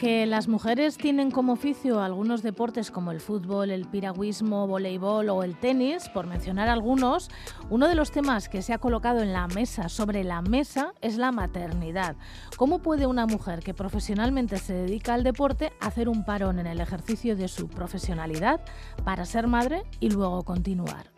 que 0.00 0.24
las 0.24 0.48
mujeres 0.48 0.96
tienen 0.96 1.30
como 1.30 1.52
oficio 1.52 2.00
algunos 2.00 2.42
deportes 2.42 2.90
como 2.90 3.12
el 3.12 3.20
fútbol, 3.20 3.70
el 3.70 3.86
piragüismo, 3.86 4.66
voleibol 4.66 5.28
o 5.28 5.42
el 5.42 5.56
tenis, 5.56 6.08
por 6.08 6.26
mencionar 6.26 6.70
algunos, 6.70 7.28
uno 7.68 7.86
de 7.86 7.94
los 7.94 8.10
temas 8.10 8.48
que 8.48 8.62
se 8.62 8.72
ha 8.72 8.78
colocado 8.78 9.20
en 9.20 9.34
la 9.34 9.46
mesa, 9.46 9.90
sobre 9.90 10.24
la 10.24 10.40
mesa, 10.40 10.94
es 11.02 11.18
la 11.18 11.32
maternidad. 11.32 12.16
¿Cómo 12.56 12.78
puede 12.78 13.06
una 13.06 13.26
mujer 13.26 13.60
que 13.60 13.74
profesionalmente 13.74 14.56
se 14.56 14.72
dedica 14.72 15.12
al 15.12 15.22
deporte 15.22 15.70
hacer 15.80 16.08
un 16.08 16.24
parón 16.24 16.58
en 16.58 16.66
el 16.66 16.80
ejercicio 16.80 17.36
de 17.36 17.48
su 17.48 17.68
profesionalidad 17.68 18.62
para 19.04 19.26
ser 19.26 19.48
madre 19.48 19.82
y 20.00 20.08
luego 20.08 20.44
continuar? 20.44 21.12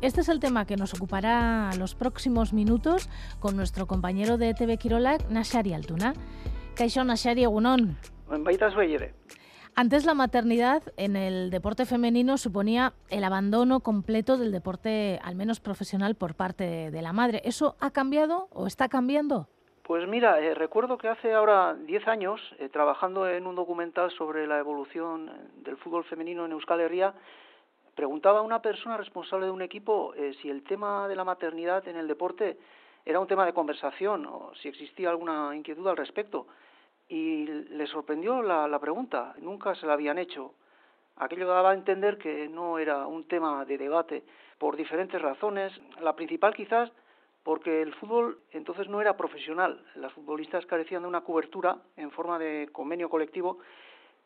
Este 0.00 0.22
es 0.22 0.30
el 0.30 0.40
tema 0.40 0.64
que 0.64 0.78
nos 0.78 0.94
ocupará 0.94 1.70
los 1.76 1.94
próximos 1.94 2.54
minutos 2.54 3.10
con 3.40 3.56
nuestro 3.56 3.86
compañero 3.86 4.38
de 4.38 4.54
TV 4.54 4.78
Kirolak, 4.78 5.28
Nashari 5.28 5.74
Altuna. 5.74 6.14
Kaixo 6.74 7.04
Nashari 7.04 7.44
Egunon. 7.44 7.98
Antes 9.74 10.04
la 10.04 10.12
maternidad 10.12 10.82
en 10.98 11.16
el 11.16 11.50
deporte 11.50 11.86
femenino 11.86 12.36
suponía 12.36 12.92
el 13.08 13.24
abandono 13.24 13.80
completo 13.80 14.36
del 14.36 14.52
deporte, 14.52 15.18
al 15.22 15.34
menos 15.34 15.60
profesional, 15.60 16.14
por 16.14 16.34
parte 16.34 16.90
de 16.90 17.02
la 17.02 17.14
madre. 17.14 17.40
¿Eso 17.44 17.74
ha 17.80 17.90
cambiado 17.90 18.48
o 18.52 18.66
está 18.66 18.88
cambiando? 18.88 19.48
Pues 19.82 20.06
mira, 20.06 20.40
eh, 20.40 20.54
recuerdo 20.54 20.98
que 20.98 21.08
hace 21.08 21.32
ahora 21.32 21.74
10 21.74 22.06
años, 22.06 22.40
eh, 22.58 22.68
trabajando 22.68 23.28
en 23.28 23.46
un 23.46 23.56
documental 23.56 24.10
sobre 24.10 24.46
la 24.46 24.58
evolución 24.58 25.30
del 25.64 25.76
fútbol 25.78 26.04
femenino 26.04 26.44
en 26.44 26.52
Euskal 26.52 26.80
Herria, 26.80 27.14
preguntaba 27.94 28.40
a 28.40 28.42
una 28.42 28.62
persona 28.62 28.96
responsable 28.96 29.46
de 29.46 29.52
un 29.52 29.62
equipo 29.62 30.14
eh, 30.14 30.34
si 30.40 30.50
el 30.50 30.62
tema 30.62 31.08
de 31.08 31.16
la 31.16 31.24
maternidad 31.24 31.86
en 31.88 31.96
el 31.96 32.08
deporte 32.08 32.58
era 33.04 33.18
un 33.18 33.26
tema 33.26 33.44
de 33.44 33.52
conversación 33.52 34.26
o 34.26 34.52
si 34.54 34.68
existía 34.68 35.10
alguna 35.10 35.54
inquietud 35.56 35.86
al 35.88 35.96
respecto. 35.96 36.46
Y 37.12 37.44
le 37.44 37.86
sorprendió 37.88 38.40
la, 38.40 38.66
la 38.66 38.78
pregunta, 38.78 39.34
nunca 39.38 39.74
se 39.74 39.84
la 39.84 39.92
habían 39.92 40.18
hecho. 40.18 40.54
Aquello 41.16 41.46
daba 41.46 41.72
a 41.72 41.74
entender 41.74 42.16
que 42.16 42.48
no 42.48 42.78
era 42.78 43.06
un 43.06 43.28
tema 43.28 43.66
de 43.66 43.76
debate 43.76 44.24
por 44.56 44.76
diferentes 44.76 45.20
razones. 45.20 45.78
La 46.00 46.16
principal 46.16 46.54
quizás 46.54 46.90
porque 47.42 47.82
el 47.82 47.92
fútbol 47.96 48.38
entonces 48.52 48.88
no 48.88 49.02
era 49.02 49.14
profesional. 49.18 49.84
Las 49.96 50.14
futbolistas 50.14 50.64
carecían 50.64 51.02
de 51.02 51.08
una 51.08 51.20
cobertura 51.20 51.76
en 51.98 52.10
forma 52.12 52.38
de 52.38 52.70
convenio 52.72 53.10
colectivo 53.10 53.58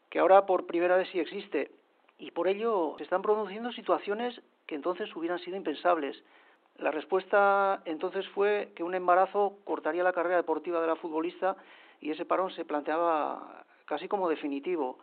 que 0.09 0.21
ahora 0.21 0.47
por 0.47 0.67
primera 0.67 0.97
vez 0.97 1.09
sí 1.11 1.19
existe 1.19 1.73
y 2.21 2.31
por 2.31 2.47
ello 2.47 2.95
se 2.99 3.03
están 3.03 3.21
produciendo 3.21 3.73
situaciones 3.73 4.41
que 4.65 4.77
entonces 4.77 5.11
hubieran 5.17 5.41
sido 5.41 5.57
impensables. 5.57 6.23
La 6.77 6.93
respuesta 6.93 7.83
entonces 7.85 8.29
fue 8.29 8.71
que 8.77 8.85
un 8.85 8.95
embarazo 8.95 9.57
cortaría 9.65 10.05
la 10.05 10.13
carrera 10.13 10.37
deportiva 10.37 10.81
de 10.81 10.87
la 10.87 10.95
futbolista 10.95 11.57
y 12.01 12.11
ese 12.11 12.25
parón 12.25 12.51
se 12.51 12.65
planteaba 12.65 13.65
casi 13.85 14.09
como 14.09 14.29
definitivo. 14.29 14.99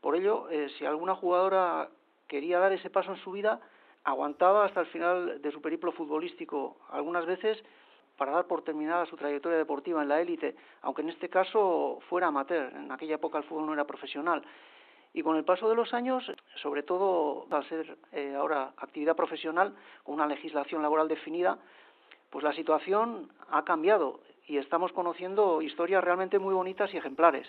Por 0.00 0.16
ello, 0.16 0.48
eh, 0.50 0.68
si 0.78 0.86
alguna 0.86 1.14
jugadora 1.14 1.88
quería 2.26 2.58
dar 2.58 2.72
ese 2.72 2.90
paso 2.90 3.12
en 3.12 3.18
su 3.18 3.32
vida, 3.32 3.60
aguantaba 4.04 4.64
hasta 4.64 4.80
el 4.80 4.86
final 4.86 5.42
de 5.42 5.50
su 5.52 5.60
periplo 5.60 5.92
futbolístico, 5.92 6.78
algunas 6.90 7.26
veces 7.26 7.62
para 8.16 8.32
dar 8.32 8.46
por 8.46 8.62
terminada 8.62 9.06
su 9.06 9.16
trayectoria 9.16 9.58
deportiva 9.58 10.02
en 10.02 10.08
la 10.08 10.20
élite, 10.20 10.54
aunque 10.82 11.02
en 11.02 11.08
este 11.08 11.28
caso 11.28 12.00
fuera 12.08 12.26
amateur, 12.26 12.70
en 12.74 12.92
aquella 12.92 13.14
época 13.14 13.38
el 13.38 13.44
fútbol 13.44 13.66
no 13.66 13.72
era 13.72 13.86
profesional. 13.86 14.42
Y 15.12 15.22
con 15.22 15.36
el 15.36 15.44
paso 15.44 15.68
de 15.68 15.74
los 15.74 15.92
años, 15.92 16.30
sobre 16.56 16.82
todo 16.82 17.46
al 17.50 17.66
ser 17.68 17.96
eh, 18.12 18.34
ahora 18.36 18.74
actividad 18.76 19.16
profesional, 19.16 19.74
con 20.04 20.14
una 20.14 20.26
legislación 20.26 20.82
laboral 20.82 21.08
definida, 21.08 21.58
pues 22.30 22.44
la 22.44 22.52
situación 22.52 23.32
ha 23.50 23.64
cambiado 23.64 24.20
y 24.50 24.58
estamos 24.58 24.92
conociendo 24.92 25.62
historias 25.62 26.02
realmente 26.02 26.38
muy 26.38 26.54
bonitas 26.54 26.92
y 26.92 26.96
ejemplares. 26.96 27.46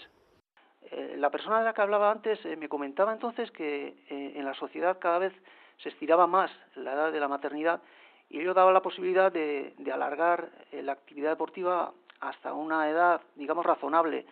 Eh, 0.84 1.16
la 1.18 1.30
persona 1.30 1.60
de 1.60 1.66
la 1.66 1.74
que 1.74 1.82
hablaba 1.82 2.12
antes 2.12 2.44
eh, 2.46 2.56
me 2.56 2.70
comentaba 2.70 3.12
entonces 3.12 3.50
que 3.52 3.96
en 4.10 4.46
la 4.46 4.54
sociedad 4.54 5.00
cada 5.00 5.20
vez 5.20 5.34
se 5.78 5.90
estiraba 5.90 6.28
más 6.28 6.52
la 6.76 6.94
edad 6.94 7.12
de 7.12 7.20
la 7.20 7.28
maternidad 7.28 7.82
y 8.30 8.40
ello 8.40 8.54
daba 8.54 8.72
la 8.72 8.82
posibilidad 8.82 9.32
de, 9.32 9.74
de 9.78 9.92
alargar 9.92 10.52
la 10.72 10.92
actividad 10.92 11.32
deportiva 11.32 11.92
hasta 12.20 12.54
una 12.54 12.90
edad, 12.90 13.22
digamos, 13.36 13.66
razonable 13.66 14.26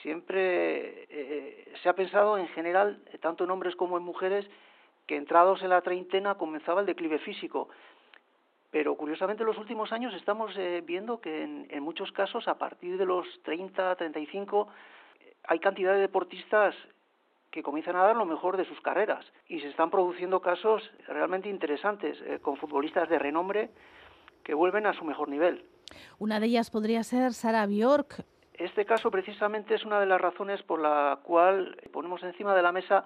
siempre 0.00 1.06
eh, 1.10 1.72
se 1.82 1.88
ha 1.88 1.94
pensado 1.94 2.38
en 2.38 2.48
general, 2.48 3.02
tanto 3.20 3.44
en 3.44 3.50
hombres 3.50 3.76
como 3.76 3.98
en 3.98 4.04
mujeres, 4.04 4.48
que 5.06 5.16
entrados 5.16 5.62
en 5.62 5.70
la 5.70 5.82
treintena 5.82 6.36
comenzaba 6.36 6.80
el 6.80 6.86
declive 6.86 7.18
físico. 7.18 7.68
Pero 8.72 8.96
curiosamente 8.96 9.44
en 9.44 9.46
los 9.46 9.58
últimos 9.58 9.92
años 9.92 10.12
estamos 10.14 10.50
eh, 10.56 10.82
viendo 10.84 11.20
que 11.20 11.44
en, 11.44 11.68
en, 11.70 11.82
muchos 11.84 12.10
casos, 12.10 12.48
a 12.48 12.58
partir 12.58 12.98
de 12.98 13.06
los 13.06 13.24
30, 13.44 13.94
35, 13.94 14.66
hay 15.44 15.60
cantidad 15.60 15.92
de 15.92 16.00
deportistas 16.00 16.74
que 17.52 17.62
comienzan 17.62 17.94
a 17.94 18.02
dar 18.02 18.16
lo 18.16 18.24
mejor 18.24 18.56
de 18.56 18.64
sus 18.64 18.80
carreras. 18.80 19.24
Y 19.46 19.60
se 19.60 19.68
están 19.68 19.90
produciendo 19.90 20.40
casos 20.40 20.82
realmente 21.06 21.48
interesantes, 21.48 22.20
eh, 22.22 22.40
con 22.42 22.56
futbolistas 22.56 23.08
de 23.08 23.20
renombre 23.20 23.70
que 24.42 24.54
vuelven 24.54 24.86
a 24.86 24.94
su 24.94 25.04
mejor 25.04 25.28
nivel. 25.28 25.64
Una 26.18 26.40
de 26.40 26.46
ellas 26.46 26.70
podría 26.70 27.04
ser 27.04 27.32
Sara 27.32 27.66
Bjork, 27.66 28.24
este 28.54 28.84
caso 28.84 29.10
precisamente 29.10 29.74
es 29.74 29.84
una 29.84 29.98
de 29.98 30.06
las 30.06 30.20
razones 30.20 30.62
por 30.62 30.80
la 30.80 31.18
cual 31.22 31.76
ponemos 31.90 32.22
encima 32.22 32.54
de 32.54 32.62
la 32.62 32.70
mesa 32.70 33.04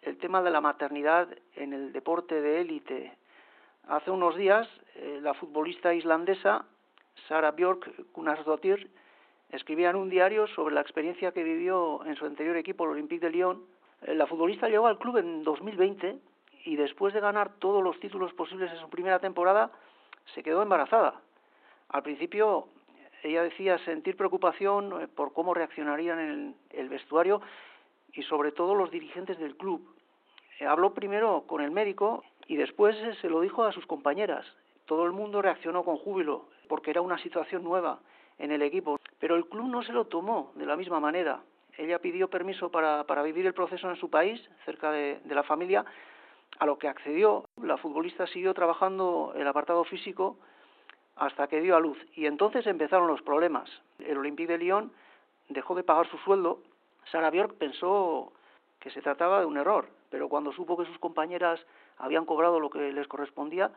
el 0.00 0.16
tema 0.16 0.42
de 0.42 0.50
la 0.50 0.60
maternidad 0.60 1.28
en 1.54 1.72
el 1.72 1.92
deporte 1.92 2.40
de 2.40 2.60
élite. 2.60 3.18
Hace 3.86 4.10
unos 4.10 4.34
días, 4.34 4.68
eh, 4.96 5.20
la 5.22 5.32
futbolista 5.34 5.94
islandesa 5.94 6.64
Sara 7.28 7.52
Björk 7.52 8.12
Gunnarsdottir 8.12 8.90
escribía 9.50 9.90
en 9.90 9.96
un 9.96 10.10
diario 10.10 10.48
sobre 10.48 10.74
la 10.74 10.80
experiencia 10.80 11.30
que 11.30 11.44
vivió 11.44 12.04
en 12.04 12.16
su 12.16 12.26
anterior 12.26 12.56
equipo, 12.56 12.82
el 12.82 12.90
Olympique 12.90 13.24
de 13.24 13.30
Lyon. 13.30 13.64
Eh, 14.02 14.16
la 14.16 14.26
futbolista 14.26 14.68
llegó 14.68 14.88
al 14.88 14.98
club 14.98 15.18
en 15.18 15.44
2020 15.44 16.18
y 16.64 16.74
después 16.74 17.14
de 17.14 17.20
ganar 17.20 17.60
todos 17.60 17.80
los 17.80 18.00
títulos 18.00 18.32
posibles 18.32 18.72
en 18.72 18.78
su 18.78 18.90
primera 18.90 19.20
temporada, 19.20 19.70
se 20.34 20.42
quedó 20.42 20.62
embarazada. 20.62 21.20
Al 21.90 22.02
principio 22.02 22.66
ella 23.22 23.44
decía 23.44 23.78
sentir 23.84 24.16
preocupación 24.16 25.00
eh, 25.00 25.06
por 25.06 25.32
cómo 25.32 25.54
reaccionarían 25.54 26.18
en 26.18 26.56
el 26.70 26.88
vestuario 26.88 27.40
y 28.14 28.24
sobre 28.24 28.50
todo 28.50 28.74
los 28.74 28.90
dirigentes 28.90 29.38
del 29.38 29.56
club. 29.56 29.94
Habló 30.66 30.92
primero 30.92 31.44
con 31.46 31.60
el 31.60 31.70
médico 31.70 32.24
y 32.46 32.56
después 32.56 32.96
se 33.20 33.28
lo 33.28 33.40
dijo 33.40 33.64
a 33.64 33.72
sus 33.72 33.86
compañeras. 33.86 34.46
Todo 34.86 35.04
el 35.04 35.12
mundo 35.12 35.42
reaccionó 35.42 35.84
con 35.84 35.96
júbilo 35.96 36.46
porque 36.68 36.90
era 36.90 37.00
una 37.00 37.18
situación 37.18 37.64
nueva 37.64 38.00
en 38.38 38.52
el 38.52 38.62
equipo, 38.62 38.98
pero 39.18 39.36
el 39.36 39.46
club 39.46 39.66
no 39.66 39.82
se 39.82 39.92
lo 39.92 40.06
tomó 40.06 40.52
de 40.54 40.66
la 40.66 40.76
misma 40.76 41.00
manera. 41.00 41.40
Ella 41.76 41.98
pidió 41.98 42.28
permiso 42.28 42.70
para, 42.70 43.04
para 43.04 43.22
vivir 43.22 43.46
el 43.46 43.54
proceso 43.54 43.90
en 43.90 43.96
su 43.96 44.08
país, 44.08 44.40
cerca 44.64 44.90
de, 44.90 45.20
de 45.24 45.34
la 45.34 45.42
familia, 45.42 45.84
a 46.58 46.66
lo 46.66 46.78
que 46.78 46.88
accedió. 46.88 47.44
La 47.62 47.76
futbolista 47.76 48.26
siguió 48.26 48.54
trabajando 48.54 49.32
el 49.36 49.46
apartado 49.46 49.84
físico 49.84 50.38
hasta 51.16 51.48
que 51.48 51.60
dio 51.60 51.76
a 51.76 51.80
luz. 51.80 51.98
Y 52.14 52.26
entonces 52.26 52.66
empezaron 52.66 53.08
los 53.08 53.22
problemas. 53.22 53.70
El 53.98 54.18
Olympique 54.18 54.52
de 54.52 54.58
Lyon 54.58 54.92
dejó 55.48 55.74
de 55.74 55.82
pagar 55.82 56.08
su 56.08 56.18
sueldo. 56.18 56.60
Sara 57.10 57.30
Björk 57.30 57.54
pensó 57.54 58.32
que 58.80 58.90
se 58.90 59.02
trataba 59.02 59.40
de 59.40 59.46
un 59.46 59.56
error, 59.56 59.88
pero 60.10 60.28
cuando 60.28 60.52
supo 60.52 60.76
que 60.76 60.86
sus 60.86 60.98
compañeras 60.98 61.60
habían 61.98 62.24
cobrado 62.24 62.60
lo 62.60 62.70
que 62.70 62.92
les 62.92 63.08
correspondía, 63.08 63.70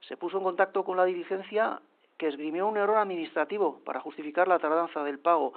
se 0.00 0.16
puso 0.16 0.38
en 0.38 0.44
contacto 0.44 0.84
con 0.84 0.96
la 0.96 1.04
dirigencia 1.04 1.80
que 2.16 2.28
esgrimió 2.28 2.66
un 2.66 2.76
error 2.76 2.98
administrativo 2.98 3.80
para 3.84 4.00
justificar 4.00 4.48
la 4.48 4.58
tardanza 4.58 5.04
del 5.04 5.18
pago. 5.18 5.52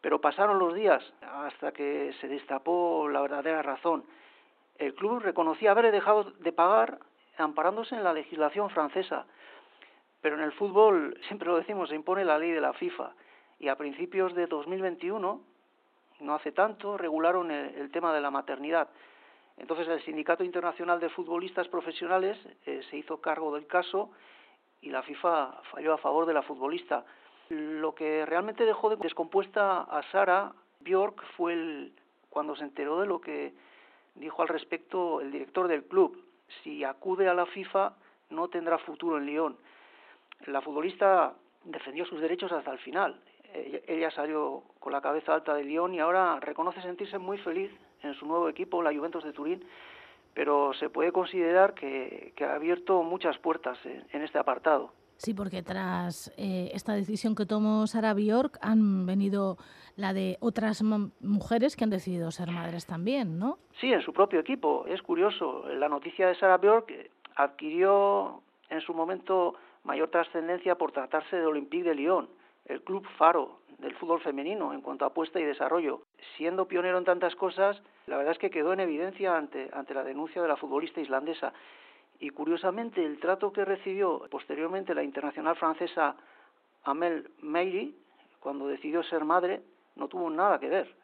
Pero 0.00 0.20
pasaron 0.20 0.58
los 0.58 0.74
días 0.74 1.02
hasta 1.22 1.72
que 1.72 2.12
se 2.20 2.28
destapó 2.28 3.08
la 3.08 3.20
verdadera 3.20 3.62
razón. 3.62 4.04
El 4.76 4.94
club 4.94 5.20
reconocía 5.20 5.72
haber 5.72 5.90
dejado 5.90 6.24
de 6.38 6.52
pagar 6.52 6.98
amparándose 7.36 7.94
en 7.94 8.04
la 8.04 8.12
legislación 8.12 8.70
francesa 8.70 9.26
pero 10.20 10.36
en 10.36 10.42
el 10.42 10.52
fútbol, 10.52 11.18
siempre 11.26 11.48
lo 11.48 11.56
decimos, 11.56 11.88
se 11.88 11.94
impone 11.94 12.24
la 12.24 12.38
ley 12.38 12.50
de 12.50 12.60
la 12.60 12.72
FIFA. 12.72 13.12
Y 13.58 13.68
a 13.68 13.76
principios 13.76 14.34
de 14.34 14.46
2021, 14.46 15.40
no 16.20 16.34
hace 16.34 16.52
tanto, 16.52 16.96
regularon 16.96 17.50
el, 17.50 17.90
tema 17.90 18.12
de 18.12 18.20
la 18.20 18.30
maternidad. 18.30 18.88
Entonces 19.58 19.88
el 19.88 20.02
Sindicato 20.02 20.44
Internacional 20.44 21.00
de 21.00 21.08
Futbolistas 21.08 21.66
Profesionales 21.68 22.38
eh, 22.64 22.80
se 22.90 22.96
hizo 22.96 23.20
cargo 23.20 23.54
del 23.54 23.66
caso 23.66 24.10
y 24.80 24.90
la 24.90 25.02
FIFA 25.02 25.62
falló 25.72 25.94
a 25.94 25.98
favor 25.98 26.26
de 26.26 26.34
la 26.34 26.42
futbolista. 26.42 27.04
Lo 27.48 27.94
que 27.94 28.24
realmente 28.24 28.64
dejó 28.64 28.88
de 28.88 28.96
descompuesta 28.96 29.82
a 29.82 30.02
Sara 30.12 30.52
Bjork 30.80 31.22
fue 31.36 31.54
el, 31.54 31.92
cuando 32.30 32.54
se 32.54 32.64
enteró 32.64 33.00
de 33.00 33.06
lo 33.06 33.20
que 33.20 33.52
dijo 34.14 34.42
al 34.42 34.48
respecto 34.48 35.20
el 35.20 35.32
director 35.32 35.66
del 35.66 35.84
club. 35.84 36.22
Si 36.62 36.84
acude 36.84 37.28
a 37.28 37.34
la 37.34 37.46
FIFA 37.46 37.94
no 38.30 38.48
tendrá 38.48 38.78
futuro 38.78 39.18
en 39.18 39.26
Lyon. 39.26 39.56
La 40.46 40.60
futbolista 40.60 41.34
defendió 41.64 42.06
sus 42.06 42.20
derechos 42.20 42.52
hasta 42.52 42.70
el 42.70 42.78
final. 42.78 43.20
Ella 43.52 44.10
salió 44.10 44.62
con 44.78 44.92
la 44.92 45.00
cabeza 45.00 45.34
alta 45.34 45.54
de 45.54 45.64
Lyon 45.64 45.94
y 45.94 46.00
ahora 46.00 46.38
reconoce 46.38 46.80
sentirse 46.82 47.18
muy 47.18 47.38
feliz 47.38 47.72
en 48.02 48.14
su 48.14 48.26
nuevo 48.26 48.48
equipo, 48.48 48.82
la 48.82 48.94
Juventus 48.94 49.24
de 49.24 49.32
Turín, 49.32 49.64
pero 50.34 50.72
se 50.74 50.88
puede 50.88 51.12
considerar 51.12 51.74
que, 51.74 52.32
ha 52.40 52.54
abierto 52.54 53.02
muchas 53.02 53.38
puertas 53.38 53.78
en, 53.84 54.22
este 54.22 54.38
apartado. 54.38 54.92
Sí, 55.16 55.34
porque 55.34 55.62
tras 55.62 56.32
eh, 56.36 56.70
esta 56.72 56.92
decisión 56.92 57.34
que 57.34 57.44
tomó 57.44 57.86
Sara 57.88 58.14
Bjork 58.14 58.58
han 58.62 59.04
venido 59.04 59.56
la 59.96 60.12
de 60.12 60.36
otras 60.38 60.82
mujeres 60.82 61.74
que 61.74 61.82
han 61.82 61.90
decidido 61.90 62.30
ser 62.30 62.52
madres 62.52 62.86
también, 62.86 63.36
¿no? 63.36 63.58
Sí, 63.80 63.92
en 63.92 64.00
su 64.00 64.12
propio 64.12 64.38
equipo. 64.38 64.86
Es 64.86 65.02
curioso. 65.02 65.64
La 65.68 65.88
noticia 65.88 66.28
de 66.28 66.36
Sara 66.36 66.56
Bjork 66.58 66.92
adquirió 67.34 68.42
en 68.70 68.80
su 68.80 68.94
momento 68.94 69.54
mayor 69.82 70.10
trascendencia 70.10 70.76
por 70.76 70.92
tratarse 70.92 71.36
de 71.36 71.46
Olympique 71.46 71.88
de 71.88 71.94
Lyon, 71.94 72.28
el 72.66 72.82
club 72.82 73.04
faro 73.16 73.57
del 73.78 73.94
fútbol 73.94 74.20
femenino 74.20 74.72
en 74.72 74.80
cuanto 74.80 75.04
a 75.04 75.08
apuesta 75.08 75.40
y 75.40 75.44
desarrollo. 75.44 76.02
Siendo 76.36 76.66
pionero 76.66 76.98
en 76.98 77.04
tantas 77.04 77.34
cosas, 77.36 77.80
la 78.06 78.16
verdad 78.16 78.32
es 78.32 78.38
que 78.38 78.50
quedó 78.50 78.72
en 78.72 78.80
evidencia 78.80 79.36
ante, 79.36 79.70
ante 79.72 79.94
la 79.94 80.04
denuncia 80.04 80.42
de 80.42 80.48
la 80.48 80.56
futbolista 80.56 81.00
islandesa. 81.00 81.52
Y 82.20 82.30
curiosamente, 82.30 83.04
el 83.04 83.20
trato 83.20 83.52
que 83.52 83.64
recibió 83.64 84.26
posteriormente 84.30 84.94
la 84.94 85.04
internacional 85.04 85.56
francesa 85.56 86.16
Amel 86.84 87.30
Meiri, 87.40 87.96
cuando 88.40 88.66
decidió 88.66 89.02
ser 89.04 89.24
madre, 89.24 89.62
no 89.94 90.08
tuvo 90.08 90.28
nada 90.30 90.58
que 90.58 90.68
ver. 90.68 90.94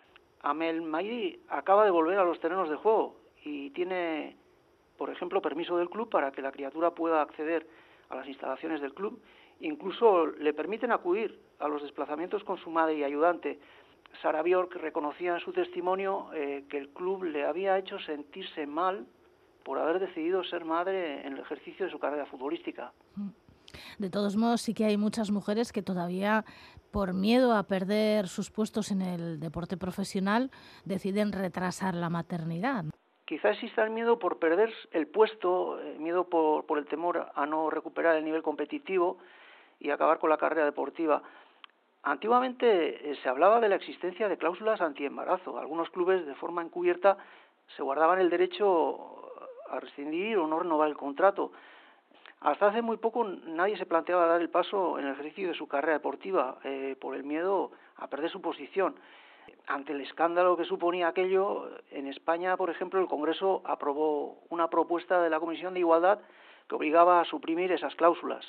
Amel 0.43 0.83
Meiri 0.83 1.41
acaba 1.49 1.85
de 1.85 1.91
volver 1.91 2.19
a 2.19 2.25
los 2.25 2.41
terrenos 2.41 2.69
de 2.69 2.77
juego 2.77 3.17
y 3.45 3.71
tiene, 3.71 4.37
por 4.99 5.11
ejemplo, 5.11 5.41
permiso 5.41 5.77
del 5.77 5.91
club 5.91 6.11
para 6.11 6.33
que 6.33 6.43
la 6.43 6.53
criatura 6.53 6.91
pueda 6.91 7.23
acceder 7.23 7.67
a 8.09 8.17
las 8.17 8.27
instalaciones 8.27 8.81
del 8.81 8.95
club. 8.95 9.21
Incluso 9.61 10.27
le 10.27 10.53
permiten 10.53 10.93
acudir 10.93 11.41
a 11.59 11.69
los 11.69 11.83
desplazamientos 11.83 12.45
con 12.45 12.59
su 12.59 12.71
madre 12.71 12.97
y 12.97 13.05
ayudante. 13.05 13.59
Sara 14.23 14.43
Bjork 14.43 14.75
reconocía 14.77 15.35
en 15.35 15.41
su 15.41 15.53
testimonio 15.53 16.31
eh, 16.35 16.65
que 16.69 16.79
el 16.79 16.89
club 16.91 17.25
le 17.25 17.45
había 17.45 17.79
hecho 17.79 17.99
sentirse 18.01 18.67
mal 18.67 19.07
por 19.65 19.79
haber 19.79 19.99
decidido 19.99 20.45
ser 20.45 20.65
madre 20.65 21.27
en 21.27 21.35
el 21.35 21.41
ejercicio 21.41 21.87
de 21.87 21.93
su 21.93 21.99
carrera 21.99 22.27
futbolística. 22.27 22.93
De 23.99 24.11
todos 24.11 24.37
modos, 24.37 24.61
sí 24.61 24.75
que 24.75 24.85
hay 24.85 24.97
muchas 24.97 25.31
mujeres 25.31 25.73
que 25.73 25.83
todavía, 25.83 26.45
por 26.93 27.15
miedo 27.15 27.55
a 27.55 27.65
perder 27.65 28.29
sus 28.29 28.51
puestos 28.51 28.91
en 28.91 29.03
el 29.03 29.41
deporte 29.41 29.77
profesional, 29.77 30.51
deciden 30.85 31.33
retrasar 31.33 31.95
la 31.95 32.11
maternidad. 32.11 32.85
Quizá 33.25 33.51
exista 33.51 33.83
el 33.83 33.91
miedo 33.91 34.19
por 34.19 34.39
perder 34.39 34.73
el 34.93 35.07
puesto, 35.07 35.81
el 35.81 35.99
miedo 35.99 36.29
por, 36.29 36.67
por 36.67 36.79
el 36.79 36.87
temor 36.87 37.31
a 37.35 37.47
no 37.47 37.71
recuperar 37.71 38.17
el 38.17 38.25
nivel 38.25 38.43
competitivo 38.43 39.19
y 39.85 39.91
acabar 39.91 40.19
con 40.19 40.31
la 40.31 40.39
carrera 40.39 40.65
deportiva. 40.65 41.23
Antiguamente 42.03 43.11
eh, 43.11 43.17
se 43.23 43.29
hablaba 43.29 43.61
de 43.61 43.69
la 43.69 43.77
existencia 43.77 44.29
de 44.29 44.39
cláusulas 44.39 44.81
antiembarazo. 44.81 45.59
Algunos 45.59 45.91
clubes, 45.91 46.25
de 46.25 46.35
forma 46.37 46.63
encubierta, 46.63 47.19
se 47.77 47.83
guardaban 47.83 48.19
el 48.19 48.31
derecho 48.31 49.31
a 49.69 49.79
rescindir 49.81 50.39
o 50.39 50.47
no 50.47 50.59
renovar 50.59 50.89
el 50.89 50.97
contrato. 50.97 51.53
Hasta 52.41 52.69
hace 52.69 52.81
muy 52.81 52.97
poco 52.97 53.25
nadie 53.25 53.77
se 53.77 53.85
planteaba 53.85 54.27
dar 54.27 54.41
el 54.41 54.49
paso 54.49 54.99
en 54.99 55.07
el 55.07 55.13
ejercicio 55.13 55.49
de 55.49 55.55
su 55.55 55.69
carrera 55.69 55.95
deportiva 55.95 56.59
eh, 56.65 56.97
por 56.99 57.15
el 57.15 57.25
miedo 57.25 57.73
a 57.97 58.09
perder 58.09 58.31
su 58.31 58.41
posición. 58.41 58.97
Ante 59.67 59.93
el 59.93 60.01
escándalo 60.01 60.57
que 60.57 60.65
suponía 60.65 61.09
aquello, 61.09 61.71
en 61.91 62.07
España, 62.07 62.57
por 62.57 62.71
ejemplo, 62.71 63.01
el 63.01 63.07
Congreso 63.07 63.61
aprobó 63.67 64.39
una 64.49 64.69
propuesta 64.69 65.21
de 65.23 65.29
la 65.29 65.41
Comisión 65.41 65.75
de 65.75 65.81
Igualdad 65.81 66.21
que 66.69 66.75
obligaba 66.75 67.21
a 67.21 67.25
suprimir 67.27 67.71
esas 67.71 67.95
cláusulas. 67.95 68.45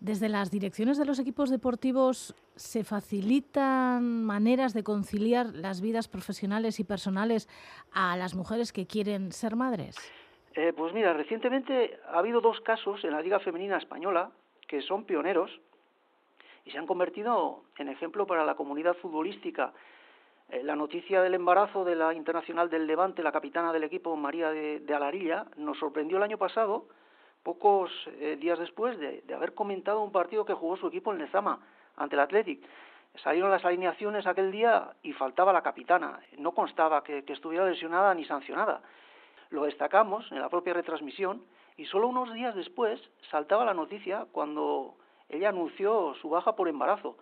Desde 0.00 0.28
las 0.28 0.50
direcciones 0.50 0.96
de 0.98 1.04
los 1.04 1.18
equipos 1.18 1.50
deportivos 1.50 2.34
se 2.56 2.84
facilitan 2.84 4.24
maneras 4.24 4.72
de 4.72 4.82
conciliar 4.82 5.46
las 5.54 5.80
vidas 5.80 6.08
profesionales 6.08 6.80
y 6.80 6.84
personales 6.84 7.48
a 7.92 8.16
las 8.16 8.34
mujeres 8.34 8.72
que 8.72 8.86
quieren 8.86 9.30
ser 9.32 9.56
madres. 9.56 9.96
Eh, 10.54 10.72
pues 10.76 10.92
mira, 10.92 11.12
recientemente 11.12 11.98
ha 12.08 12.18
habido 12.18 12.40
dos 12.40 12.60
casos 12.62 13.04
en 13.04 13.12
la 13.12 13.20
Liga 13.20 13.40
Femenina 13.40 13.76
Española 13.76 14.30
que 14.66 14.82
son 14.82 15.04
pioneros 15.04 15.50
y 16.64 16.70
se 16.70 16.78
han 16.78 16.86
convertido 16.86 17.64
en 17.76 17.88
ejemplo 17.88 18.26
para 18.26 18.44
la 18.44 18.54
comunidad 18.54 18.96
futbolística. 18.96 19.72
Eh, 20.48 20.62
la 20.62 20.76
noticia 20.76 21.22
del 21.22 21.34
embarazo 21.34 21.84
de 21.84 21.94
la 21.94 22.14
internacional 22.14 22.70
del 22.70 22.86
Levante, 22.86 23.22
la 23.22 23.32
capitana 23.32 23.72
del 23.72 23.84
equipo 23.84 24.16
María 24.16 24.50
de, 24.50 24.94
Alarilla, 24.94 25.46
nos 25.56 25.78
sorprendió 25.78 26.16
el 26.16 26.22
año 26.22 26.38
pasado, 26.38 26.86
pocos 27.42 27.90
eh, 28.06 28.36
días 28.40 28.58
después 28.58 28.98
de, 28.98 29.22
haber 29.34 29.54
comentado 29.54 30.02
un 30.02 30.12
partido 30.12 30.44
que 30.44 30.54
jugó 30.54 30.76
su 30.76 30.88
equipo 30.88 31.12
en 31.12 31.18
Lezama 31.18 31.60
ante 31.96 32.16
el 32.16 32.20
Athletic. 32.20 32.62
Salieron 33.22 33.50
las 33.50 33.64
alineaciones 33.64 34.26
aquel 34.26 34.52
día 34.52 34.92
y 35.02 35.12
faltaba 35.12 35.52
la 35.52 35.62
capitana. 35.62 36.20
No 36.38 36.52
constaba 36.52 37.02
que 37.02 37.24
estuviera 37.26 37.66
lesionada 37.66 38.14
ni 38.14 38.24
sancionada. 38.24 38.82
Lo 39.50 39.64
destacamos 39.64 40.30
en 40.30 40.40
la 40.40 40.48
propia 40.48 40.74
retransmisión 40.74 41.42
y 41.76 41.86
solo 41.86 42.06
unos 42.08 42.32
días 42.32 42.54
después 42.54 43.00
saltaba 43.30 43.64
la 43.64 43.74
noticia 43.74 44.26
cuando 44.30 44.94
ella 45.28 45.48
anunció 45.48 46.14
su 46.20 46.28
baja 46.28 46.54
por 46.54 46.68
embarazo. 46.68 47.16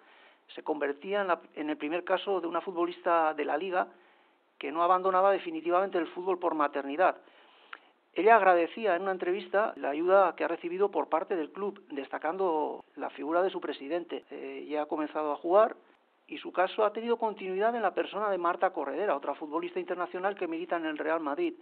Se 0.54 0.62
convertía 0.62 1.26
en, 1.54 1.70
el 1.70 1.76
primer 1.76 2.04
caso 2.04 2.40
de 2.40 2.46
una 2.46 2.60
futbolista 2.60 3.34
de 3.34 3.44
la 3.44 3.56
liga 3.56 3.88
que 4.58 4.72
no 4.72 4.82
abandonaba 4.82 5.30
definitivamente 5.30 5.98
el 5.98 6.08
fútbol 6.08 6.38
por 6.38 6.54
maternidad. 6.54 7.16
Ella 8.14 8.36
agradecía 8.36 8.96
en 8.96 9.02
una 9.02 9.12
entrevista 9.12 9.72
la 9.76 9.90
ayuda 9.90 10.34
que 10.34 10.44
ha 10.44 10.48
recibido 10.48 10.90
por 10.90 11.08
parte 11.08 11.36
del 11.36 11.50
club, 11.52 11.82
destacando 11.90 12.84
la 12.96 13.10
figura 13.10 13.42
de 13.42 13.50
su 13.50 13.60
presidente. 13.60 14.24
Eh, 14.30 14.66
ya 14.68 14.82
ha 14.82 14.86
comenzado 14.86 15.32
a 15.32 15.36
jugar 15.36 15.76
y 16.26 16.38
su 16.38 16.52
caso 16.52 16.84
ha 16.84 16.92
tenido 16.92 17.16
continuidad 17.16 17.74
en 17.74 17.82
la 17.82 17.94
persona 17.94 18.30
de 18.30 18.38
Marta 18.38 18.70
Corredera, 18.70 19.16
otra 19.16 19.34
futbolista 19.34 19.80
internacional 19.80 20.34
que 20.34 20.46
milita 20.46 20.76
en 20.76 20.86
el 20.86 20.98
Real 20.98 21.20
Madrid. 21.20 21.54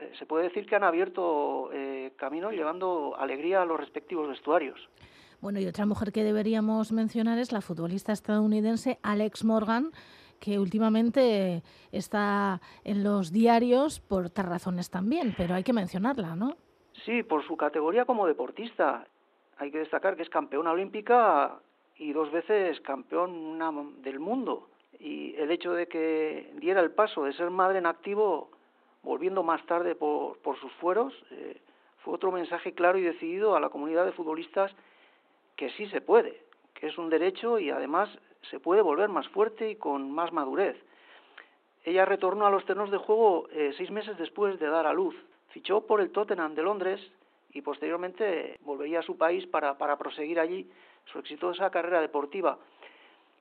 Eh, 0.00 0.12
se 0.18 0.26
puede 0.26 0.44
decir 0.44 0.66
que 0.66 0.76
han 0.76 0.84
abierto 0.84 1.70
eh, 1.72 2.12
camino 2.16 2.50
llevando 2.50 3.16
alegría 3.18 3.62
a 3.62 3.66
los 3.66 3.78
respectivos 3.78 4.28
vestuarios. 4.28 4.88
Bueno, 5.40 5.60
y 5.60 5.66
otra 5.66 5.86
mujer 5.86 6.12
que 6.12 6.24
deberíamos 6.24 6.92
mencionar 6.92 7.38
es 7.38 7.52
la 7.52 7.60
futbolista 7.60 8.12
estadounidense 8.12 8.98
Alex 9.02 9.44
Morgan, 9.44 9.92
que 10.40 10.58
últimamente 10.58 11.62
está 11.92 12.60
en 12.84 13.04
los 13.04 13.32
diarios 13.32 14.00
por 14.00 14.26
otras 14.26 14.48
razones 14.48 14.90
también, 14.90 15.34
pero 15.36 15.54
hay 15.54 15.64
que 15.64 15.72
mencionarla, 15.72 16.36
¿no? 16.36 16.56
Sí, 17.04 17.22
por 17.22 17.46
su 17.46 17.56
categoría 17.56 18.04
como 18.04 18.26
deportista. 18.26 19.06
Hay 19.58 19.70
que 19.70 19.78
destacar 19.78 20.16
que 20.16 20.22
es 20.22 20.30
campeona 20.30 20.72
olímpica 20.72 21.60
y 21.96 22.12
dos 22.12 22.30
veces 22.30 22.80
campeona 22.80 23.72
del 24.02 24.20
mundo. 24.20 24.68
Y 24.98 25.34
el 25.36 25.50
hecho 25.50 25.72
de 25.72 25.86
que 25.88 26.52
diera 26.56 26.80
el 26.80 26.90
paso 26.90 27.24
de 27.24 27.32
ser 27.34 27.50
madre 27.50 27.78
en 27.78 27.86
activo 27.86 28.50
volviendo 29.02 29.42
más 29.42 29.64
tarde 29.66 29.94
por, 29.94 30.36
sus 30.60 30.72
fueros, 30.74 31.14
eh, 31.30 31.60
fue 31.98 32.14
otro 32.14 32.32
mensaje 32.32 32.72
claro 32.72 32.98
y 32.98 33.02
decidido 33.02 33.54
a 33.54 33.60
la 33.60 33.68
comunidad 33.68 34.04
de 34.04 34.12
futbolistas 34.12 34.72
que 35.54 35.70
sí 35.70 35.86
se 35.86 36.00
puede, 36.00 36.42
que 36.74 36.88
es 36.88 36.98
un 36.98 37.08
derecho 37.08 37.58
y 37.58 37.70
además 37.70 38.10
se 38.50 38.60
puede 38.60 38.82
volver 38.82 39.08
más 39.08 39.28
fuerte 39.28 39.70
y 39.70 39.76
con 39.76 40.10
más 40.10 40.32
madurez. 40.32 40.76
Ella 41.84 42.04
retornó 42.04 42.46
a 42.46 42.50
los 42.50 42.64
terrenos 42.64 42.90
de 42.90 42.98
juego 42.98 43.48
eh, 43.50 43.72
seis 43.76 43.90
meses 43.90 44.18
después 44.18 44.58
de 44.58 44.66
dar 44.66 44.86
a 44.86 44.92
luz. 44.92 45.14
Fichó 45.50 45.86
por 45.86 46.00
el 46.00 46.10
Tottenham 46.10 46.54
de 46.54 46.62
Londres 46.62 47.00
y 47.52 47.62
posteriormente 47.62 48.58
volvería 48.62 49.00
a 49.00 49.02
su 49.02 49.16
país 49.16 49.46
para, 49.46 49.78
para 49.78 49.96
proseguir 49.96 50.40
allí 50.40 50.68
su 51.06 51.18
exitosa 51.18 51.70
carrera 51.70 52.00
deportiva. 52.00 52.58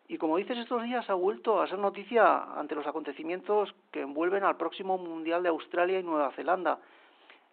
Y 0.07 0.17
como 0.17 0.37
dices, 0.37 0.59
estos 0.59 0.83
días 0.83 1.09
ha 1.09 1.15
vuelto 1.15 1.59
a 1.59 1.67
ser 1.67 1.79
noticia 1.79 2.43
ante 2.57 2.75
los 2.75 2.85
acontecimientos 2.85 3.73
que 3.91 4.01
envuelven 4.01 4.43
al 4.43 4.57
próximo 4.57 4.99
Mundial 4.99 5.41
de 5.41 5.49
Australia 5.49 5.99
y 5.99 6.03
Nueva 6.03 6.31
Zelanda. 6.33 6.79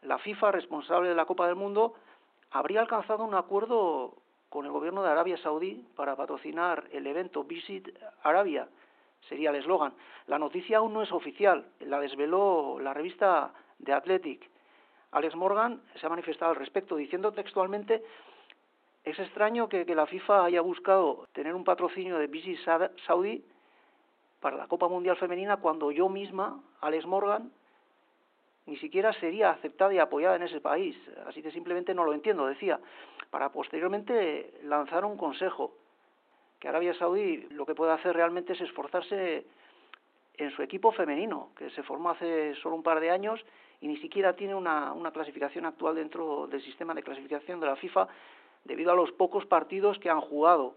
La 0.02 0.18
FIFA, 0.18 0.52
responsable 0.52 1.08
de 1.08 1.14
la 1.14 1.24
Copa 1.24 1.46
del 1.46 1.56
Mundo, 1.56 1.94
habría 2.50 2.82
alcanzado 2.82 3.24
un 3.24 3.34
acuerdo 3.34 4.14
con 4.52 4.66
el 4.66 4.70
gobierno 4.70 5.02
de 5.02 5.08
Arabia 5.08 5.38
Saudí 5.38 5.82
para 5.96 6.14
patrocinar 6.14 6.84
el 6.92 7.06
evento 7.06 7.42
Visit 7.42 7.88
Arabia, 8.22 8.68
sería 9.26 9.48
el 9.48 9.56
eslogan. 9.56 9.94
La 10.26 10.38
noticia 10.38 10.76
aún 10.76 10.92
no 10.92 11.00
es 11.00 11.10
oficial, 11.10 11.64
la 11.80 11.98
desveló 11.98 12.78
la 12.78 12.92
revista 12.92 13.50
The 13.82 13.94
Athletic. 13.94 14.50
Alex 15.12 15.34
Morgan 15.36 15.80
se 15.94 16.04
ha 16.04 16.10
manifestado 16.10 16.50
al 16.50 16.58
respecto 16.58 16.96
diciendo 16.96 17.32
textualmente 17.32 18.04
es 19.04 19.18
extraño 19.18 19.70
que, 19.70 19.86
la 19.86 20.06
FIFA 20.06 20.44
haya 20.44 20.60
buscado 20.60 21.28
tener 21.32 21.54
un 21.54 21.64
patrocinio 21.64 22.18
de 22.18 22.26
Visit 22.26 22.58
Saudi 23.06 23.42
para 24.38 24.58
la 24.58 24.66
Copa 24.66 24.86
Mundial 24.86 25.16
Femenina 25.16 25.56
cuando 25.56 25.90
yo 25.90 26.10
misma, 26.10 26.60
Alex 26.82 27.06
Morgan, 27.06 27.50
ni 28.66 28.76
siquiera 28.76 29.12
sería 29.14 29.50
aceptada 29.50 29.92
y 29.92 29.98
apoyada 29.98 30.36
en 30.36 30.42
ese 30.42 30.60
país. 30.60 30.96
Así 31.26 31.42
que 31.42 31.50
simplemente 31.50 31.94
no 31.94 32.04
lo 32.04 32.14
entiendo, 32.14 32.46
decía, 32.46 32.78
para 33.30 33.50
posteriormente 33.50 34.60
lanzar 34.64 35.04
un 35.04 35.16
consejo, 35.16 35.74
que 36.60 36.68
Arabia 36.68 36.94
Saudí 36.94 37.48
lo 37.50 37.66
que 37.66 37.74
puede 37.74 37.92
hacer 37.92 38.14
realmente 38.14 38.52
es 38.52 38.60
esforzarse 38.60 39.44
en 40.36 40.50
su 40.52 40.62
equipo 40.62 40.92
femenino, 40.92 41.50
que 41.56 41.70
se 41.70 41.82
formó 41.82 42.10
hace 42.10 42.54
solo 42.56 42.76
un 42.76 42.82
par 42.82 43.00
de 43.00 43.10
años 43.10 43.44
y 43.80 43.88
ni 43.88 43.96
siquiera 43.96 44.36
tiene 44.36 44.54
una, 44.54 44.92
una 44.92 45.10
clasificación 45.10 45.66
actual 45.66 45.96
dentro 45.96 46.46
del 46.46 46.62
sistema 46.62 46.94
de 46.94 47.02
clasificación 47.02 47.58
de 47.58 47.66
la 47.66 47.76
FIFA 47.76 48.06
debido 48.64 48.92
a 48.92 48.94
los 48.94 49.10
pocos 49.12 49.44
partidos 49.46 49.98
que 49.98 50.08
han 50.08 50.20
jugado. 50.20 50.74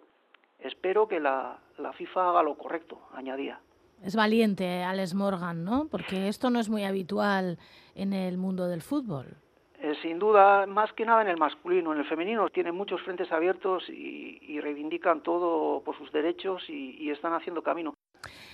Espero 0.60 1.08
que 1.08 1.20
la, 1.20 1.60
FIFA 1.98 2.30
haga 2.30 2.44
lo 2.44 2.58
correcto, 2.58 3.00
añadía. 3.14 3.60
Es 4.04 4.16
valiente 4.16 4.84
Alex 4.84 5.14
Morgan, 5.14 5.64
¿no? 5.64 5.88
Porque 5.90 6.28
esto 6.28 6.50
no 6.50 6.60
es 6.60 6.70
muy 6.70 6.84
habitual 6.84 7.58
en 7.96 8.14
el 8.14 8.38
mundo 8.38 8.68
del 8.68 8.82
fútbol. 8.82 9.38
Eh, 9.86 9.94
sin 10.02 10.18
duda, 10.18 10.66
más 10.66 10.92
que 10.94 11.06
nada 11.06 11.22
en 11.22 11.28
el 11.28 11.38
masculino. 11.38 11.94
En 11.94 12.00
el 12.00 12.06
femenino 12.06 12.50
tienen 12.50 12.74
muchos 12.76 13.02
frentes 13.02 13.32
abiertos 13.32 13.88
y, 13.90 14.60
reivindican 14.60 15.22
todo 15.22 15.82
por 15.84 15.96
sus 15.98 16.12
derechos 16.12 16.64
y, 16.70 17.10
están 17.12 17.34
haciendo 17.34 17.62
camino. 17.62 17.94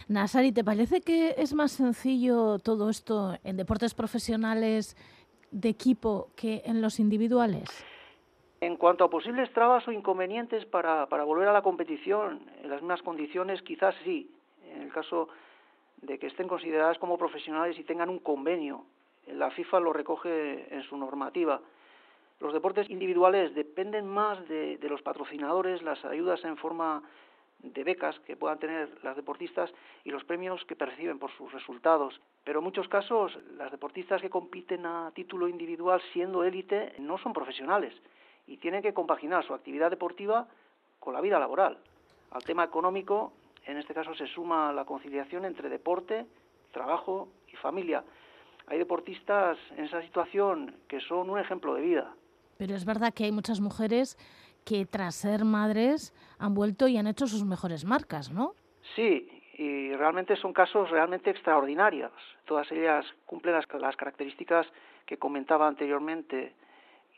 Nasari, 0.10 0.52
¿te 0.52 0.64
parece 0.64 1.00
que 1.00 1.36
es 1.38 1.54
más 1.54 1.72
sencillo 1.72 2.58
todo 2.60 2.90
esto 2.90 3.38
en 3.44 3.56
deportes 3.56 3.94
profesionales 3.94 4.98
de 5.52 5.70
equipo 5.70 6.32
que 6.36 6.64
en 6.66 6.82
los 6.82 7.00
individuales? 7.00 7.86
En 8.60 8.76
cuanto 8.76 9.06
a 9.06 9.10
posibles 9.10 9.54
trabas 9.54 9.88
o 9.88 9.92
inconvenientes 9.92 10.66
para, 10.66 11.08
para 11.08 11.24
volver 11.24 11.48
a 11.48 11.54
la 11.54 11.62
competición 11.62 12.42
en 12.62 12.70
las 12.70 12.82
mismas 12.82 13.02
condiciones, 13.04 13.62
quizás 13.62 13.96
sí. 14.04 14.30
En 14.82 14.88
el 14.88 14.94
caso 14.94 15.30
de 16.02 16.18
que 16.20 16.28
estén 16.28 16.48
consideradas 16.48 16.98
como 16.98 17.18
profesionales 17.18 17.78
y 17.80 17.84
tengan 17.84 18.10
un 18.10 18.20
convenio 18.20 18.86
la 19.28 19.52
FIFA 19.52 19.80
lo 19.80 19.94
recoge 19.94 20.74
en 20.74 20.84
su 20.84 20.98
normativa. 20.98 21.62
Los 22.40 22.54
deportes 22.54 22.90
individuales 22.90 23.54
dependen 23.54 24.08
más 24.08 24.48
de, 24.48 24.78
los 24.90 25.02
patrocinadores, 25.02 25.84
las 25.84 26.04
ayudas 26.06 26.44
en 26.44 26.58
forma 26.58 27.04
de 27.60 27.84
becas 27.84 28.20
que 28.22 28.36
puedan 28.36 28.58
tener 28.58 28.90
las 29.04 29.16
deportistas 29.16 29.72
y 30.04 30.10
los 30.10 30.24
premios 30.24 30.66
que 30.66 30.76
perciben 30.76 31.20
por 31.20 31.32
sus 31.34 31.52
resultados. 31.52 32.20
Pero 32.44 32.60
en 32.60 32.66
muchos 32.66 32.88
casos 32.88 33.38
las 33.56 33.72
deportistas 33.72 34.22
que 34.22 34.32
compiten 34.32 34.86
a 34.88 35.12
título 35.14 35.48
individual 35.48 36.02
siendo 36.12 36.44
élite 36.44 36.96
no 36.98 37.20
son 37.20 37.34
profesionales 37.34 37.94
y 38.48 38.58
tienen 38.58 38.82
que 38.82 38.96
compaginar 38.96 39.46
su 39.46 39.54
actividad 39.54 39.92
deportiva 39.92 40.48
con 41.00 41.14
la 41.14 41.22
vida 41.22 41.40
laboral. 41.40 41.78
Al 42.32 42.44
tema 42.44 42.64
económico, 42.64 43.34
en 43.66 43.78
este 43.78 43.94
caso 43.94 44.14
se 44.16 44.28
suma 44.28 44.72
la 44.74 44.86
conciliación 44.86 45.46
entre 45.46 45.70
deporte, 45.70 46.26
trabajo 46.72 47.30
y 47.52 47.56
familia 47.58 48.04
hay 48.72 48.78
deportistas 48.78 49.58
en 49.76 49.84
esa 49.84 50.02
situación 50.02 50.74
que 50.88 51.02
son 51.02 51.30
un 51.30 51.38
ejemplo 51.38 51.74
de 51.74 51.82
vida. 51.82 52.14
Pero 52.58 52.74
es 52.74 52.86
verdad 52.86 53.14
que 53.14 53.26
hay 53.26 53.32
muchas 53.32 53.60
mujeres 53.60 54.18
que 54.66 54.86
tras 54.86 55.16
ser 55.16 55.44
madres 55.44 56.14
han 56.40 56.54
vuelto 56.54 56.88
y 56.88 56.98
han 56.98 57.08
hecho 57.08 57.28
sus 57.28 57.44
mejores 57.44 57.84
marcas, 57.84 58.32
¿no? 58.32 58.54
Sí, 58.96 59.28
y 59.58 59.94
realmente 59.94 60.38
son 60.38 60.54
casos 60.54 60.90
realmente 60.90 61.32
extraordinarios. 61.32 62.14
Todas 62.46 62.72
ellas 62.72 63.06
cumplen 63.26 63.56
las, 63.56 63.96
características 63.98 64.68
que 65.06 65.18
comentaba 65.18 65.68
anteriormente 65.68 66.54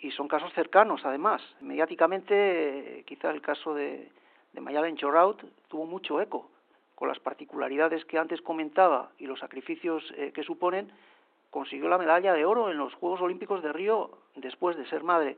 y 0.02 0.10
son 0.12 0.28
casos 0.28 0.52
cercanos, 0.54 1.02
además. 1.04 1.42
Mediáticamente, 1.62 3.04
quizá 3.06 3.30
el 3.30 3.42
caso 3.42 3.76
de, 3.76 4.10
de 4.54 4.62
Mayalen 4.62 4.96
Chorraut 4.96 5.44
tuvo 5.68 5.86
mucho 5.86 6.22
eco, 6.22 6.50
con 6.96 7.08
las 7.08 7.20
particularidades 7.20 8.06
que 8.06 8.18
antes 8.18 8.42
comentaba 8.42 9.12
y 9.18 9.26
los 9.26 9.40
sacrificios 9.40 10.04
eh, 10.16 10.32
que 10.34 10.44
suponen, 10.44 10.92
consiguió 11.50 11.90
la 11.90 11.98
medalla 11.98 12.34
de 12.34 12.46
oro 12.46 12.72
en 12.72 12.78
los 12.78 12.94
Juegos 12.96 13.22
Olímpicos 13.22 13.62
de 13.62 13.74
Río 13.74 14.12
después 14.36 14.78
de 14.78 14.88
ser 14.88 15.04
madre. 15.04 15.38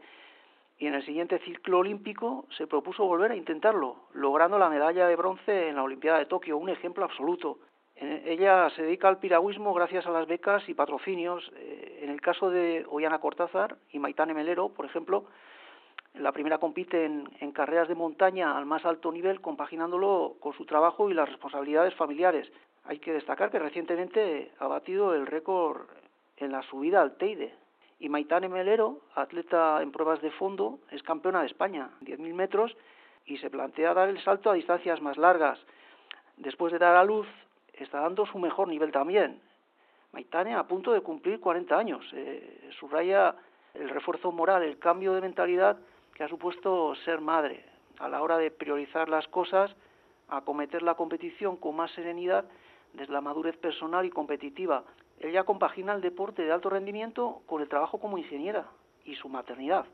Y 0.78 0.88
en 0.88 0.94
el 0.94 1.06
siguiente 1.06 1.40
ciclo 1.40 1.80
olímpico 1.80 2.46
se 2.58 2.68
propuso 2.68 3.06
volver 3.06 3.32
a 3.32 3.36
intentarlo, 3.36 3.96
logrando 4.14 4.60
la 4.60 4.70
medalla 4.70 5.08
de 5.08 5.16
bronce 5.16 5.70
en 5.70 5.76
la 5.76 5.84
Olimpiada 5.84 6.20
de 6.20 6.26
Tokio, 6.26 6.58
un 6.58 6.70
ejemplo 6.70 7.06
absoluto. 7.06 7.60
Ella 7.96 8.70
se 8.72 8.84
dedica 8.84 9.08
al 9.08 9.20
piragüismo 9.20 9.74
gracias 9.74 10.06
a 10.06 10.12
las 10.12 10.28
becas 10.28 10.68
y 10.68 10.74
patrocinios. 10.74 11.50
Eh, 11.56 12.00
en 12.04 12.10
el 12.10 12.20
caso 12.20 12.50
de 12.50 12.86
Ollana 12.90 13.20
Cortázar 13.20 13.78
y 13.92 14.00
Maitane 14.00 14.34
Melero, 14.34 14.68
por 14.68 14.86
ejemplo, 14.86 15.26
la 16.20 16.32
primera 16.32 16.58
compite 16.58 17.06
en, 17.06 17.30
en, 17.40 17.52
carreras 17.52 17.88
de 17.88 17.96
montaña 17.96 18.58
al 18.58 18.66
más 18.66 18.86
alto 18.86 19.12
nivel, 19.12 19.42
compaginándolo 19.42 20.36
con 20.40 20.54
su 20.54 20.66
trabajo 20.66 21.10
y 21.10 21.14
las 21.14 21.30
responsabilidades 21.30 21.94
familiares. 21.96 22.52
Hay 22.86 23.00
que 23.00 23.14
destacar 23.14 23.52
que 23.52 23.60
recientemente 23.60 24.52
ha 24.60 24.68
batido 24.68 25.14
el 25.14 25.26
récord 25.26 25.88
en 26.38 26.52
la 26.52 26.62
subida 26.64 27.02
al 27.02 27.18
Teide. 27.18 27.54
Y 28.00 28.10
Maitane 28.10 28.50
Melero, 28.50 29.00
atleta 29.16 29.82
en 29.82 29.92
pruebas 29.92 30.22
de 30.22 30.32
fondo, 30.32 30.80
es 30.92 31.02
campeona 31.02 31.42
de 31.42 31.48
España, 31.48 31.90
10.000 32.02 32.34
metros, 32.34 32.76
y 33.26 33.38
se 33.38 33.50
plantea 33.50 33.94
dar 33.94 34.10
el 34.10 34.22
salto 34.24 34.50
a 34.50 34.54
distancias 34.54 35.02
más 35.02 35.18
largas. 35.18 35.60
Después 36.38 36.74
de 36.74 36.80
dar 36.80 36.96
a 36.96 37.04
luz, 37.04 37.28
está 37.74 38.02
dando 38.02 38.26
su 38.26 38.38
mejor 38.38 38.68
nivel 38.68 38.92
también. 38.92 39.42
Maitane 40.12 40.54
a 40.56 40.64
punto 40.64 40.92
de 40.94 41.02
cumplir 41.02 41.40
40 41.40 41.78
años. 41.78 42.06
Eh, 42.14 42.70
subraya 42.80 43.36
el 43.74 43.90
refuerzo 43.90 44.32
moral, 44.32 44.64
el 44.64 44.78
cambio 44.78 45.14
de 45.14 45.22
mentalidad 45.22 45.78
que 46.16 46.24
ha 46.24 46.28
supuesto 46.28 46.96
ser 47.06 47.22
madre 47.22 47.64
a 48.00 48.10
la 48.10 48.24
hora 48.24 48.38
de 48.38 48.50
priorizar 48.50 49.10
las 49.10 49.28
cosas, 49.28 49.76
acometer 50.28 50.82
la 50.82 50.96
competición 50.96 51.58
con 51.58 51.76
más 51.76 51.92
serenidad 51.92 52.46
desde 52.94 53.14
la 53.14 53.22
madurez 53.22 53.58
personal 53.58 54.06
y 54.06 54.10
competitiva, 54.10 54.84
ella 55.20 55.44
compagina 55.44 55.94
el 55.94 56.02
deporte 56.02 56.44
de 56.44 56.52
alto 56.52 56.70
rendimiento 56.70 57.42
con 57.46 57.62
el 57.62 57.70
trabajo 57.70 58.00
como 58.00 58.18
ingeniera 58.18 58.68
y 59.06 59.16
su 59.16 59.30
maternidad. 59.30 59.86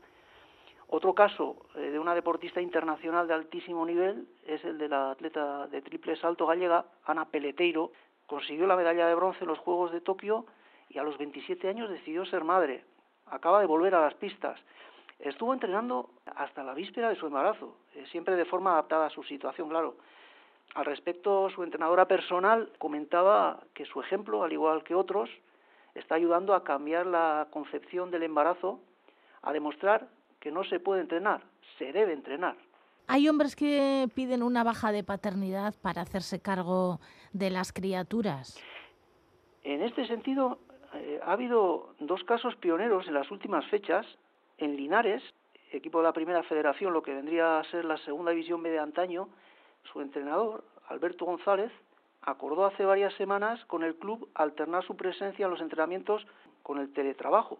Otro 0.88 1.14
caso 1.14 1.56
eh, 1.74 1.90
de 1.90 1.98
una 1.98 2.14
deportista 2.14 2.60
internacional 2.60 3.26
de 3.26 3.34
altísimo 3.34 3.86
nivel 3.86 4.26
es 4.44 4.64
el 4.64 4.78
de 4.78 4.88
la 4.88 5.12
atleta 5.12 5.66
de 5.68 5.80
triple 5.80 6.16
salto 6.16 6.46
gallega, 6.46 6.84
Ana 7.04 7.26
Peleteiro. 7.26 7.92
Consiguió 8.26 8.66
la 8.66 8.76
medalla 8.76 9.06
de 9.06 9.14
bronce 9.14 9.40
en 9.42 9.48
los 9.48 9.58
Juegos 9.58 9.92
de 9.92 10.00
Tokio 10.00 10.46
y 10.88 10.98
a 10.98 11.02
los 11.02 11.16
27 11.18 11.68
años 11.68 11.88
decidió 11.88 12.24
ser 12.26 12.44
madre. 12.44 12.84
Acaba 13.26 13.60
de 13.60 13.66
volver 13.66 13.94
a 13.94 14.02
las 14.02 14.14
pistas. 14.14 14.60
Estuvo 15.22 15.54
entrenando 15.54 16.10
hasta 16.34 16.64
la 16.64 16.74
víspera 16.74 17.08
de 17.08 17.14
su 17.14 17.26
embarazo, 17.26 17.76
eh, 17.94 18.04
siempre 18.10 18.34
de 18.34 18.44
forma 18.44 18.72
adaptada 18.72 19.06
a 19.06 19.10
su 19.10 19.22
situación, 19.22 19.68
claro. 19.68 19.96
Al 20.74 20.84
respecto, 20.84 21.48
su 21.50 21.62
entrenadora 21.62 22.06
personal 22.08 22.72
comentaba 22.78 23.60
que 23.72 23.84
su 23.84 24.00
ejemplo, 24.00 24.42
al 24.42 24.52
igual 24.52 24.82
que 24.82 24.96
otros, 24.96 25.30
está 25.94 26.16
ayudando 26.16 26.54
a 26.54 26.64
cambiar 26.64 27.06
la 27.06 27.46
concepción 27.50 28.10
del 28.10 28.24
embarazo, 28.24 28.80
a 29.42 29.52
demostrar 29.52 30.08
que 30.40 30.50
no 30.50 30.64
se 30.64 30.80
puede 30.80 31.02
entrenar, 31.02 31.42
se 31.78 31.92
debe 31.92 32.12
entrenar. 32.12 32.56
Hay 33.06 33.28
hombres 33.28 33.54
que 33.54 34.08
piden 34.14 34.42
una 34.42 34.64
baja 34.64 34.90
de 34.90 35.04
paternidad 35.04 35.74
para 35.82 36.02
hacerse 36.02 36.40
cargo 36.40 36.98
de 37.32 37.50
las 37.50 37.72
criaturas. 37.72 38.60
En 39.62 39.82
este 39.82 40.06
sentido, 40.06 40.58
eh, 40.94 41.20
ha 41.24 41.32
habido 41.32 41.94
dos 42.00 42.24
casos 42.24 42.56
pioneros 42.56 43.06
en 43.06 43.14
las 43.14 43.30
últimas 43.30 43.64
fechas. 43.66 44.06
En 44.62 44.76
Linares, 44.76 45.20
equipo 45.72 45.98
de 45.98 46.04
la 46.04 46.12
primera 46.12 46.44
federación, 46.44 46.92
lo 46.92 47.02
que 47.02 47.12
vendría 47.12 47.58
a 47.58 47.64
ser 47.64 47.84
la 47.84 47.96
segunda 47.96 48.30
división 48.30 48.62
B 48.62 48.70
de 48.70 48.78
antaño, 48.78 49.28
su 49.92 50.00
entrenador, 50.00 50.62
Alberto 50.86 51.24
González, 51.24 51.72
acordó 52.20 52.64
hace 52.64 52.84
varias 52.84 53.12
semanas 53.14 53.64
con 53.64 53.82
el 53.82 53.96
club 53.96 54.28
alternar 54.34 54.84
su 54.84 54.96
presencia 54.96 55.46
en 55.46 55.50
los 55.50 55.60
entrenamientos 55.60 56.24
con 56.62 56.78
el 56.78 56.92
teletrabajo. 56.92 57.58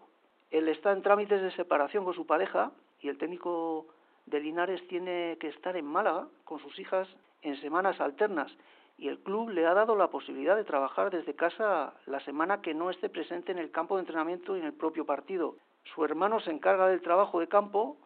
Él 0.49 0.69
está 0.69 0.93
en 0.93 1.01
trámites 1.01 1.41
de 1.41 1.51
separación 1.51 2.05
con 2.05 2.13
su 2.13 2.25
pareja 2.25 2.71
y 3.01 3.09
el 3.09 3.17
técnico 3.17 3.85
de 4.25 4.39
Linares 4.39 4.87
tiene 4.87 5.37
que 5.41 5.49
estar 5.49 5.75
en 5.75 5.83
Málaga 5.83 6.29
con 6.45 6.59
sus 6.59 6.79
hijas 6.79 7.09
en 7.41 7.59
semanas 7.59 7.99
alternas 7.99 8.49
y 8.97 9.09
el 9.09 9.19
club 9.19 9.49
le 9.49 9.65
ha 9.65 9.73
dado 9.73 9.97
la 9.97 10.07
posibilidad 10.07 10.55
de 10.55 10.63
trabajar 10.63 11.11
desde 11.11 11.35
casa 11.35 11.95
la 12.05 12.21
semana 12.21 12.61
que 12.61 12.73
no 12.73 12.89
esté 12.89 13.09
presente 13.09 13.51
en 13.51 13.57
el 13.57 13.71
campo 13.71 13.97
de 13.97 14.03
entrenamiento 14.03 14.55
y 14.55 14.61
en 14.61 14.67
el 14.67 14.73
propio 14.73 15.05
partido. 15.05 15.57
Su 15.93 16.03
hermano 16.05 16.39
se 16.39 16.51
encarga 16.51 16.87
del 16.87 17.01
trabajo 17.01 17.39
de 17.39 17.47
campo 17.47 17.97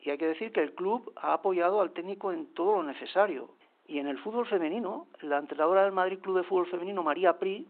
y 0.00 0.10
hay 0.10 0.18
que 0.18 0.26
decir 0.26 0.52
que 0.52 0.62
el 0.62 0.74
club 0.74 1.12
ha 1.16 1.32
apoyado 1.32 1.80
al 1.80 1.92
técnico 1.92 2.32
en 2.32 2.52
todo 2.54 2.76
lo 2.76 2.82
necesario. 2.82 3.50
Y 3.86 3.98
en 3.98 4.06
el 4.06 4.18
fútbol 4.18 4.46
femenino, 4.46 5.06
la 5.20 5.38
entrenadora 5.38 5.84
del 5.84 5.92
Madrid 5.92 6.18
Club 6.20 6.36
de 6.36 6.42
Fútbol 6.44 6.66
Femenino, 6.66 7.02
María 7.02 7.38
Pri, 7.38 7.66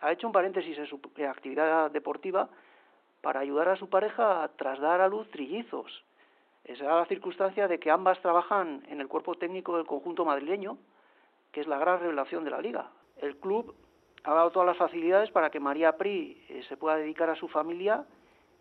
ha 0.00 0.12
hecho 0.12 0.26
un 0.26 0.32
paréntesis 0.32 0.76
en 0.78 0.86
su 0.86 1.00
actividad 1.28 1.90
deportiva 1.90 2.48
para 3.20 3.40
ayudar 3.40 3.68
a 3.68 3.76
su 3.76 3.88
pareja 3.88 4.42
a 4.42 4.48
trasladar 4.48 5.00
a 5.00 5.08
luz 5.08 5.30
trillizos. 5.30 6.04
Es 6.64 6.80
la 6.80 7.04
circunstancia 7.06 7.68
de 7.68 7.78
que 7.78 7.90
ambas 7.90 8.20
trabajan 8.20 8.82
en 8.88 9.00
el 9.00 9.08
cuerpo 9.08 9.34
técnico 9.34 9.76
del 9.76 9.86
conjunto 9.86 10.24
madrileño, 10.24 10.78
que 11.52 11.60
es 11.60 11.66
la 11.66 11.78
gran 11.78 12.00
revelación 12.00 12.44
de 12.44 12.50
la 12.50 12.60
liga. 12.60 12.90
El 13.18 13.36
club 13.36 13.74
ha 14.24 14.34
dado 14.34 14.50
todas 14.50 14.66
las 14.66 14.76
facilidades 14.76 15.30
para 15.30 15.50
que 15.50 15.60
María 15.60 15.96
Pri 15.96 16.42
eh, 16.48 16.62
se 16.68 16.76
pueda 16.76 16.96
dedicar 16.96 17.30
a 17.30 17.36
su 17.36 17.48
familia 17.48 18.04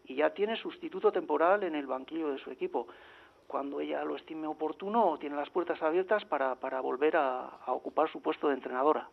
y 0.10 0.16
ya 0.16 0.32
tiene 0.32 0.58
sustituto 0.58 1.12
temporal 1.12 1.64
en 1.64 1.76
el 1.76 1.88
banquillo 1.88 2.32
de 2.32 2.40
su 2.40 2.52
equipo 2.52 2.88
cuando 3.50 3.80
ella 3.82 4.04
lo 4.04 4.16
estime 4.16 4.46
oportuno, 4.46 5.18
tiene 5.20 5.36
las 5.36 5.50
puertas 5.50 5.82
abiertas 5.82 6.24
para, 6.24 6.54
volver 6.82 7.18
a, 7.18 7.50
ocupar 7.66 8.08
su 8.12 8.22
puesto 8.22 8.48
de 8.48 8.54
entrenadora. 8.54 9.10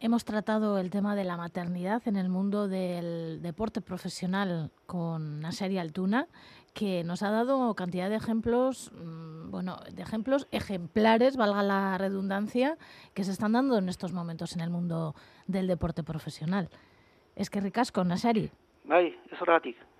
Hemos 0.00 0.24
tratado 0.24 0.78
el 0.78 0.88
tema 0.88 1.14
de 1.14 1.24
la 1.24 1.36
maternidad 1.36 2.02
en 2.08 2.16
el 2.16 2.30
mundo 2.30 2.66
del 2.66 3.42
deporte 3.42 3.82
profesional 3.82 4.70
con 4.86 5.40
Naseri 5.40 5.76
Altuna, 5.76 6.28
que 6.72 7.04
nos 7.04 7.22
ha 7.22 7.30
dado 7.30 7.74
cantidad 7.74 8.08
de 8.08 8.16
ejemplos, 8.16 8.90
mm, 8.94 9.50
bueno, 9.50 9.76
de 9.92 10.02
ejemplos 10.02 10.48
ejemplares, 10.50 11.36
valga 11.36 11.62
la 11.62 11.98
redundancia, 11.98 12.78
que 13.12 13.22
se 13.22 13.32
están 13.32 13.52
dando 13.52 13.76
en 13.76 13.90
estos 13.90 14.14
momentos 14.14 14.56
en 14.56 14.62
el 14.62 14.70
mundo 14.70 15.14
del 15.46 15.66
deporte 15.66 16.02
profesional. 16.02 16.70
Es 17.36 17.50
que 17.50 17.60
ricasco, 17.60 18.02
Nasari. 18.02 18.50
Ay, 18.88 19.14
eso 19.30 19.44
es 19.44 19.93